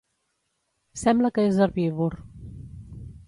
[1.01, 2.17] Sembla que és herbívor.